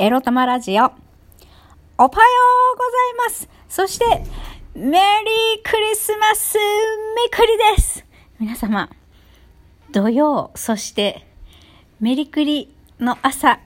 [0.00, 0.84] エロ玉ラジオ。
[0.84, 1.00] おはよう
[1.98, 2.10] ござい
[3.26, 3.48] ます。
[3.68, 4.04] そして、
[4.76, 4.98] メリー
[5.68, 8.04] クリスマスめくりです。
[8.38, 8.90] 皆様、
[9.90, 11.26] 土曜、そして
[11.98, 13.58] メリクリの朝、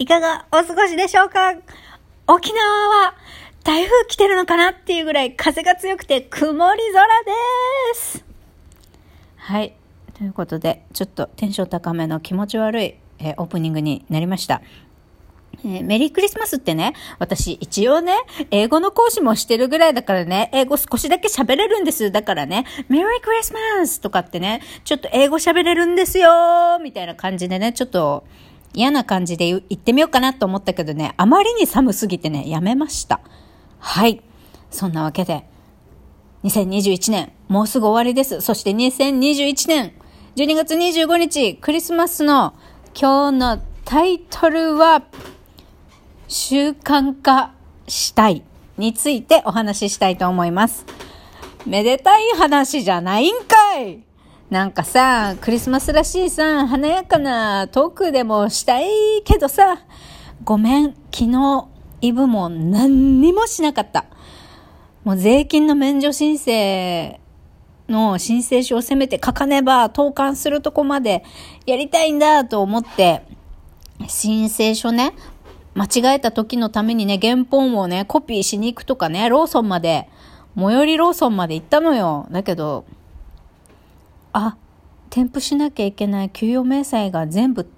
[0.00, 1.54] いかがお過ごしでしょうか？
[2.26, 3.14] 沖縄は
[3.62, 7.32] 台風来てるのかなっていうぐらい風が強くて曇り空で
[7.94, 8.24] す。
[9.36, 9.76] はい。
[10.14, 14.60] ということで、ちょっとテンション高めの気持ち悪い、え、オープニングになりました。
[15.64, 18.14] えー、メリークリスマスってね、私一応ね、
[18.50, 22.12] 英語の講師もしてるぐらいだからね、英語少しだけ喋れるんです。
[22.12, 28.24] だからね、メリークリスマスとかってね、ちょっと英語喋れるんですよみたいな感じでね、ちょっと
[28.74, 33.20] 嫌な感じで言ってみようかなと思ったけどね、あまりに寒すぎてね、やめました。
[33.78, 34.22] はい。
[34.70, 35.46] そんなわけで、
[36.42, 38.40] 2021年、もうすぐ終わりです。
[38.40, 39.92] そして2021年、
[40.36, 42.54] 12月25日、クリスマスの
[43.00, 45.02] 今日のタイトルは、
[46.28, 47.52] 習慣化
[47.86, 48.42] したい
[48.78, 50.86] についてお話ししたいと思います。
[51.66, 54.02] めでたい話じゃないんかい
[54.50, 58.86] なんかさ、クリスマスらしいさ、華やかなトークでもしたい
[59.24, 59.78] けどさ、
[60.44, 61.68] ごめん、昨日、
[62.02, 64.04] イブも何にもしなかった。
[65.02, 67.18] もう税金の免除申請
[67.88, 71.24] の申請書をせめて書かねば投函するとこまで
[71.66, 73.22] やりたいんだと思って、
[74.06, 75.14] 申請書ね、
[75.74, 80.08] 間違えた時のためにね、原本をね、コピーしに行くとかね、ローソンまで、
[80.56, 82.26] 最寄りローソンまで行ったのよ。
[82.30, 82.84] だけど、
[84.32, 84.56] あ、
[85.10, 87.68] 添付しなきゃいけない給与明細が全部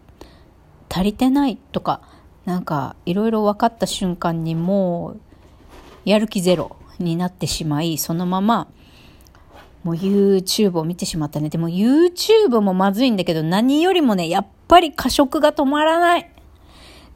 [0.91, 2.01] 足りてないとか、
[2.45, 5.21] なんかいろいろ分かった瞬間にもう
[6.05, 8.69] やる気ゼロになってしまい、そのまま
[9.85, 11.49] もう YouTube を見てしまったね。
[11.49, 16.33] でも YouTube もまずいんだけど何よりもね、やっぱり過食が止まらない。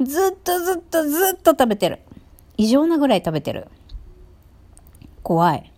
[0.01, 2.01] ずっとずっとずっと食べてる。
[2.57, 3.69] 異常なぐらい食べてる。
[5.23, 5.73] 怖い。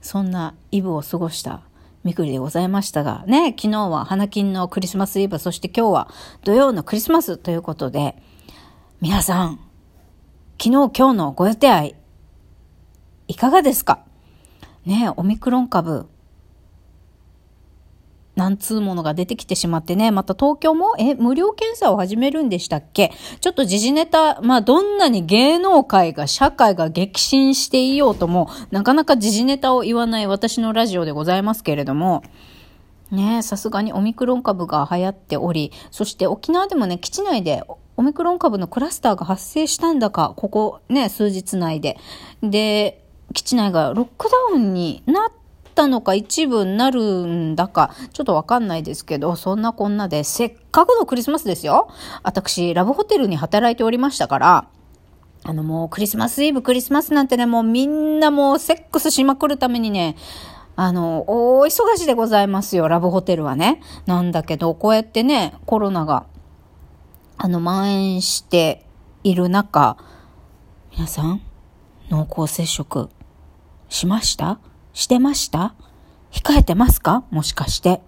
[0.00, 1.62] そんなイブを過ごした
[2.04, 6.08] みくりでございましたが、ね、昨日は花金のクリスマスイブ、そして今日は
[6.44, 8.22] 土曜のクリスマスということで、
[9.00, 9.60] 皆さん、
[10.60, 11.96] 昨日今日のご予定愛、
[13.26, 14.00] いかがですか？
[14.86, 16.08] ねオミクロン株、
[18.38, 23.12] 何通ものが出てきてしまってね、また東京も、え、無料検査を始めるんでしたっけ？
[23.40, 32.22] ちょっと時事ネタ、まあどんなに芸能界が、社会が激震していようとも、なかなか時事ネタを言わない私のラジオでございますけれども、
[33.10, 37.64] ねさすがにオミクロン株が流行っており、そして沖縄でもね、基地内で
[37.96, 41.98] オミクロン株のクラスターが発生したんだか、ここね、数日内で。
[42.42, 43.02] で、
[43.34, 45.32] 基地内がロックダウンになっ
[45.78, 51.88] たのか一部になるんだか、ちょっとわかんないですけど、そんなこんなで、せっかくのクリスマスですよ。
[52.24, 54.68] 私、ラブホテルに働いておりましたから、
[55.44, 60.16] あのもうクリスマスイブ、クリスマスなんてね、もうみんなもうセックスしまくるためにね、
[60.74, 63.80] あの、大忙しでございますよ、ラブホテルはね。
[64.06, 66.26] なんだけど、こうやってね、コロナが、
[67.36, 68.84] あの、蔓延して
[69.22, 69.96] いる中、
[70.92, 71.40] 皆さん、
[72.10, 73.08] 濃厚接触
[73.88, 74.58] しました？
[74.98, 75.76] してました？
[76.32, 77.22] 控えてますか？
[77.30, 78.00] もしかして。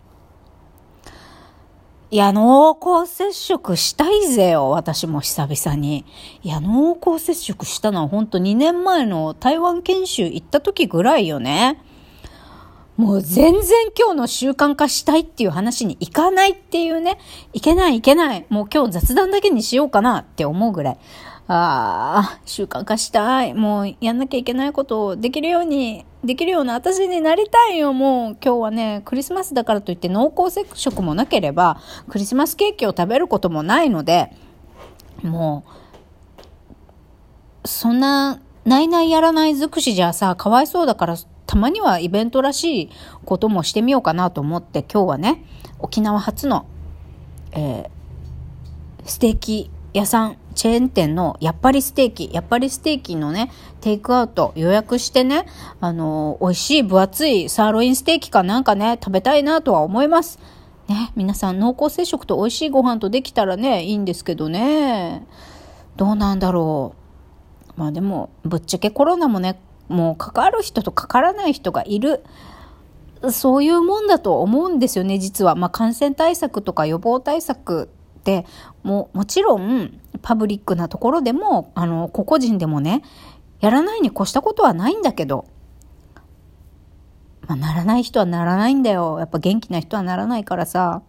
[2.10, 6.04] いや、濃厚接触したいぜよ、私も久々に。
[6.42, 11.80] いや、濃厚接触したのはほんと2年前の台湾研修行った時ぐらいよね。
[12.96, 17.18] もう全然今日の習慣化したいっていう話に行かないっていうね。
[17.52, 18.46] いけないいけない。
[18.48, 20.98] もう今日雑談だけにしようかなって思うぐらい。
[21.46, 23.54] ああ、習慣化したい。
[23.54, 27.92] もうやんなきゃいけないことをできるように、できるような私になりたいよ。
[27.92, 34.30] もう今日はね、クリスマスだからといって濃厚接触もなければ、クリスマスケーキを食べることもないので、
[35.22, 35.64] も
[37.64, 41.16] う、そんな、ないないやらない尽くしじゃさ、かわいそうだから、
[41.46, 42.90] たまにはイベントらしい
[43.24, 45.44] こともしてみようかなと思って、今日はね、
[45.78, 46.66] 沖縄初の、
[47.52, 47.88] えー、
[49.06, 55.46] ステーキ屋さん、チェーン店のやっぱりステーキ、やっぱりステーキのね、テイクアウト予約してね、
[55.80, 60.38] あのー、美味しい分厚いサーロインステーキかなんかね、食べたいなとは思います。
[60.86, 65.26] ね、皆さん濃厚接触と美味しいご飯とできたらね、いいんですけどね。
[65.96, 66.94] どうなんだろ
[67.78, 67.80] う。
[67.80, 69.58] まあでも、ぶっちゃけコロナもね、
[69.88, 72.22] もうかかる人とかからない人がいる。
[73.30, 75.54] そういうもんだと思うんですよね、実は。
[75.54, 78.44] まあ感染対策とか予防対策って
[78.82, 83.02] ももちろんパブリックなところでもあの個々人でもね
[83.60, 85.46] やらないに越したことはないんだけど、
[87.46, 91.02] まあ、ならない人はならないんだよやっぱ元気な人はならないからさ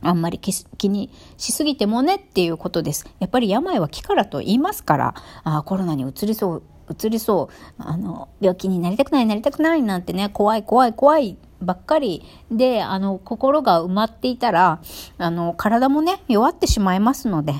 [0.00, 3.06] あんまり気にしすぎてもねっていうことです。
[3.18, 5.14] やっぱり病は気からと言いますから、
[5.44, 14.80] あコロナにうつりそう、うつりそう、あの、病気になりたくない、なりたくないなんてね、怖い怖い怖いばっかりで、あの、心が埋まっていたら、
[15.18, 17.54] あの、体もね、弱ってしまいますので、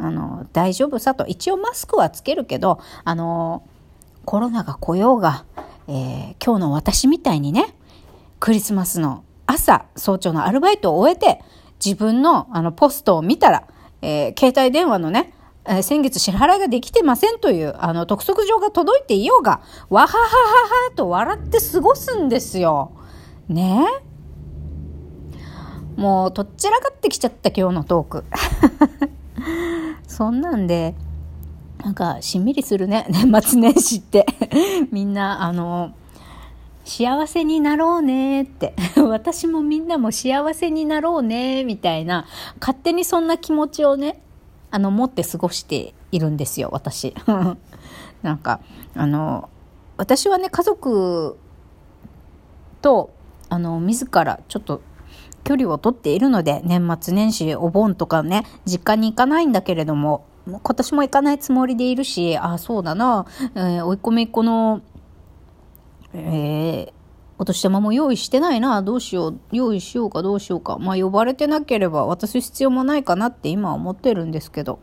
[0.00, 1.26] あの、大丈夫さと。
[1.26, 3.62] 一応マスクはつけるけど、あの、
[4.24, 5.44] コロナが来ようが、
[5.88, 7.74] えー、今日の私みたいにね、
[8.38, 11.42] クリスマスの朝、早朝のアルバイトを終えて、
[11.84, 13.64] 自分のあのポストを見たら、
[14.02, 15.32] えー、携帯電話のね、
[15.66, 19.60] え、先月支払いができてませんという、あの、督促状が届いていようが、
[19.90, 20.18] わははは
[20.88, 22.92] はと笑って過ごすんですよ。
[23.48, 23.86] ね？
[25.96, 28.24] もう、とっちらかってきちゃった今日のトーク。
[30.06, 30.94] そんなんで、
[31.84, 34.26] なんか、しんみりするね、 年末年始って。
[34.92, 35.92] みんな、あの、
[36.84, 38.74] 幸せになろうねって。
[38.96, 42.26] 私もみんなも幸せになろうね、みたいな、
[42.60, 44.20] 勝手にそんな気持ちをね、
[44.70, 47.14] あの、持って過ごしているんですよ、私。
[48.22, 48.60] なんか、
[48.94, 49.48] あの、
[49.96, 51.38] 私はね、家族
[52.82, 53.10] と、
[53.48, 54.82] あの、自らちょっと
[55.44, 64.82] 距離をとっているので、年末年始、お盆とかね、実家に行かないんだけれども、今年も行かないつもりでいるし、ああ、そうだな、えー、追い込みっ子の
[66.12, 66.92] えー、
[67.38, 70.78] お年玉も用意してないな、どうしよう、用意しようかどうしようか。
[70.78, 74.78] まあ呼ばれてなければ渡す必要もないかなって今は思ってるんですけど。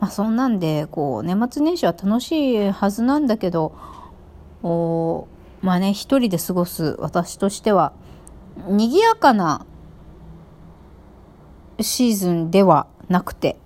[0.00, 3.72] まあそんなんで、こう、年末年始は楽しいはずなんだけど、
[4.62, 5.26] お
[5.62, 7.92] まあね、一人で過ごす私としては、
[8.68, 9.66] 賑やかな
[11.80, 13.56] シーズンではなくて、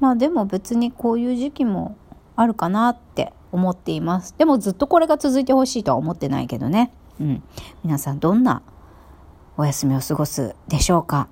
[0.00, 1.96] まあでも別にこういう時期も
[2.36, 4.34] あるかなって思っています。
[4.38, 6.92] でもずっとこれが続いてほしいとは思ってないけどね。
[7.20, 7.42] うん。
[7.82, 8.62] 皆さんどんな
[9.56, 11.28] お休みを過ごすでしょうか？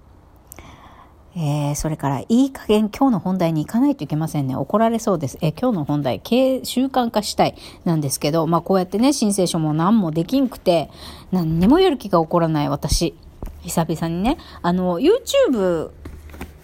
[1.39, 4.57] えー、それから、いい加減今日の本題に行かないといけませんね。
[4.57, 5.37] 怒られそうです。
[5.43, 7.55] えー、今日の本題、経習慣化したい
[7.85, 10.91] なんですけど、まあこうやってね、申請書も何もできんくて、
[11.33, 13.15] 何にもやる気が起こらない私。
[13.61, 15.91] 久々にね、あの、YouTube、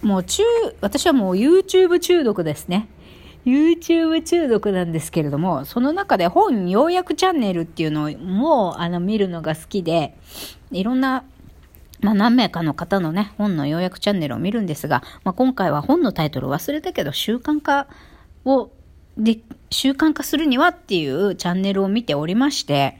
[0.01, 0.41] もう中、
[0.81, 2.87] 私はもう YouTube 中毒ですね。
[3.45, 10.17] YouTube 中毒なんですけれども、その中で本要約チャンネルっていうのも、あの、見るのが好きで、
[10.71, 11.25] いろんな、
[12.03, 17.87] まあ、何名かの方のね、本の要約チャンネルを見るんですが、まあ、今回は本のタイトル忘れたけど、習慣化
[18.45, 18.69] を、
[19.17, 19.39] で、
[19.69, 22.99] 習慣化するにはっていうチャンネルを見ておりまして、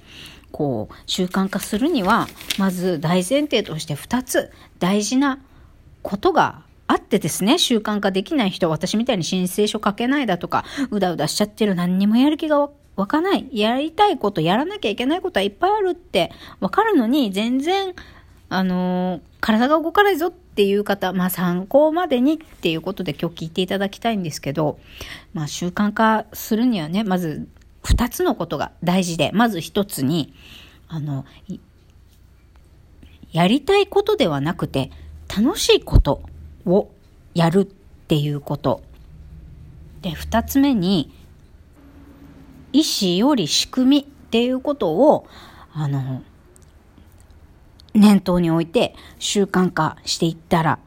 [0.52, 2.28] こう、習慣化するには、
[2.58, 5.40] まず大前提として2つ大事な
[6.02, 13.50] ことがあってですね、習慣化できない人、私みたいに申請書書けないだとか、うだうだしちゃってる、何にもやる気が湧かない。
[13.52, 17.94] やりたいこと、やらなきゃいけないことはいっぱいあるってわかるのに、全然、
[18.56, 24.80] あのー、体が動かないぞっていう方、まあ参考までにっていうことで今日聞いていただきたいんですけど、
[25.34, 27.48] まあ習慣化するにはね、まず
[27.84, 30.34] 二つのことが大事で、まず一つに、
[30.88, 31.26] あの、
[33.32, 34.92] やりたいことではなくて、
[35.36, 36.22] 楽しいこと
[36.66, 36.92] を
[37.34, 38.84] やるっていうこと。
[40.02, 41.12] で、二つ目に、
[42.72, 45.28] 意思より仕組みっていうことを、
[45.74, 46.22] あの、
[47.94, 50.80] 念頭に置いて習慣化していったら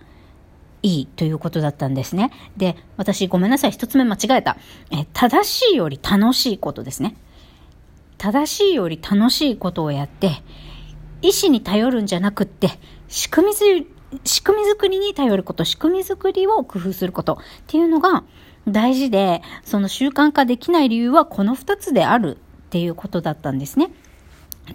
[0.82, 2.30] いいということだったんですね。
[2.56, 4.56] で、私ごめんなさい、一つ目間違えた。
[4.90, 7.16] え、正しいより楽しいことですね。
[8.18, 10.42] 正しいより楽しいことをやって、
[11.22, 12.70] 意思に頼るんじゃなくって、
[13.08, 13.54] 仕組み
[14.24, 18.24] 仕組み作りに頼ること、仕組み作りを工夫することっていうのが
[18.68, 23.90] 大事で、その習慣化できない理由はこの2つであるっていうことだったんですね。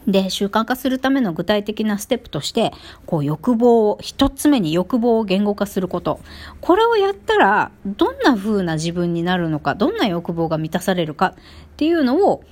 [0.07, 2.71] で、習慣化するための具体的なステップとして、
[3.05, 6.19] こう欲望を、一つ目に欲望を言語化すること。
[6.62, 11.33] これをやったら、どんな風な自分になるのか、どんな欲望が満たされるかっ
[11.77, 12.43] ていうのを、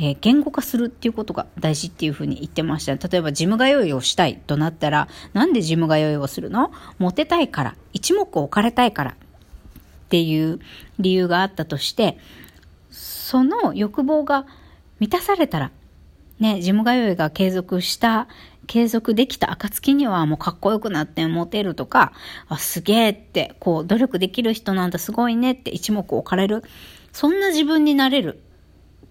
[0.00, 2.94] えー、言語化するっていうことが大事っていうふうに言ってました。
[3.08, 6.72] 例えば、ジム通いをしたいとなったら、なんでジム通いをするの？
[6.98, 9.14] モテたいから、一目置かれたいからっ
[10.08, 10.60] ていう
[10.98, 12.18] 理由があったとして、
[12.90, 14.46] その欲望が
[14.98, 15.70] 満たされたら、
[16.38, 18.28] ね、ジム通いが継続した、
[18.66, 22.12] 継続できた暁にはもうかっこよくなってモテるとか、
[22.48, 26.62] あ、すげえって、こう、努力できる人なんだすごいねって一目置かれる。
[27.12, 28.40] そんな自分になれる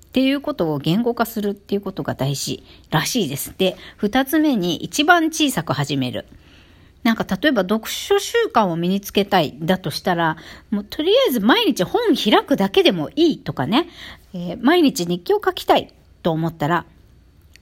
[0.05, 3.53] っていうことを言語化するっていうことが大事らしいです。
[3.57, 6.25] で、二つ目に一番小さく始める。
[7.03, 10.37] なんか例えば読書習慣を身につけたいだとしたら、
[10.69, 13.87] もうとりあえず毎日本開くだけでもいいとかね、
[14.33, 16.85] えー、毎日日記を書きたいと思ったら、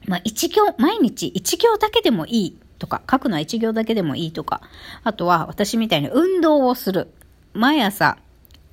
[0.06, 4.62] まあ一行、毎日一行だけでもいいとか、書くのは一行だけでもいいとか、
[5.04, 7.10] あとは私みたいに運動をする。
[7.54, 8.18] 毎朝、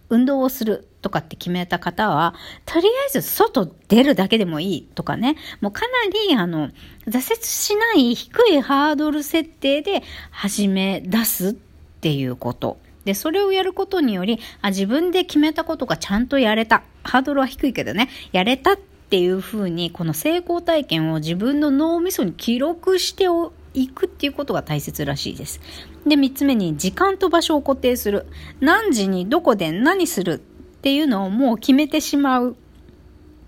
[0.08, 5.88] 運動をするとかって決めた方は、とりあえず外出るだけでもいいとかね、もうかな
[6.28, 6.70] りあの、
[7.06, 12.78] 挫折しない低いハードル設定で始め出すっていうこと。
[13.04, 16.82] で、それをやることにより、あ、自分で決めたことがちゃんとやれた。
[17.04, 23.26] ハードルは低いけどね、やれたってっていうふうに、この成功体験を自分の脳みそに記録して
[23.72, 25.60] いくっていうことが大切らしいです。
[26.04, 28.26] で、三つ目に時間と場所を固定する。
[28.58, 30.38] 何時にどこで何するっ
[30.80, 32.54] ていうのをもう決めてしまうっ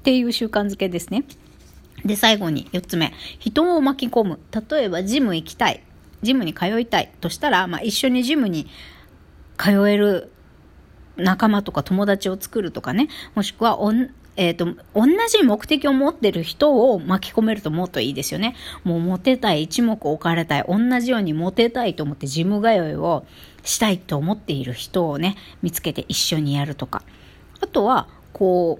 [0.04, 1.24] ていう習慣づけですね。
[2.04, 3.12] で、最後に四つ目。
[3.40, 4.38] 人を巻き込む。
[4.70, 5.82] 例えばジム行きたい。
[6.22, 8.68] ジムに通いたいとしたら、まあ、一緒にジムに
[9.56, 10.30] 通える
[11.16, 13.80] 仲間とか友達を作るとかね、もしくは
[14.38, 18.54] えっ、ー、と、同じ目的を持ってる人を巻き込めるともっといいですよね。
[18.84, 23.26] もうモテたい、一目置かれたい、同じようにモテたいと思ってジム通いを
[23.64, 27.02] したいと思っている人をね、見つけて一緒にやるとか。
[27.60, 28.78] あとは、こ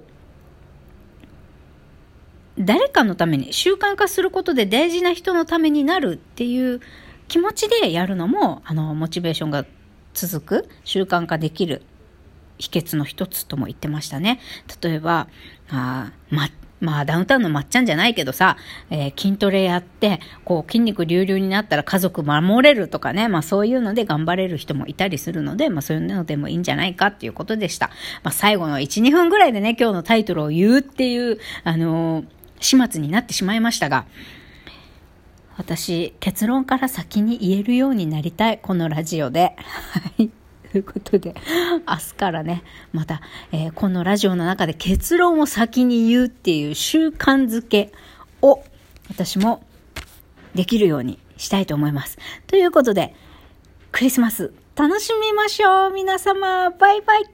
[2.57, 6.79] う、誰かのために習慣化することで大事な人のためになるっていう
[7.27, 9.65] 気持ちでやるのも、あの、モチベーションが
[10.13, 11.81] 続く、習慣化できる
[12.59, 14.39] 秘訣の一つとも言ってましたね。
[14.81, 15.27] 例えば、
[15.69, 16.49] あま、
[16.81, 18.57] まあ、ダウンタウンのまっちゃんじゃないけどさ、
[18.89, 27.87] えー、筋トレやって、こう、筋肉隆々になったら家族守れるとかね、まあそういうので頑張れる人もいたりするので、まあそういうのでもいいんじゃないかっていうことでした。
[28.23, 32.25] まあ最後の1、2分ぐらいでね、今日のタイトルを言うっていう、あのー、
[32.61, 34.05] 始末になってしまいましたが、
[35.57, 39.55] 私、結論から先に言えるようになりたい、このラジオで。
[39.57, 40.38] はい。
[40.71, 41.35] ということで、
[41.87, 43.21] 明日からね、また、
[43.51, 47.91] えー、このラジオの中で結論を先に言うっていう習慣づけ
[48.41, 48.63] を
[49.09, 49.63] 私も
[50.53, 52.17] できるようにしたいと思います。
[52.47, 53.15] ということで、
[53.91, 57.25] クリスマス楽しみましょう皆様バイバイ